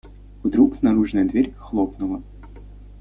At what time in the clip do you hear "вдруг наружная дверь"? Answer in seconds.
0.41-1.53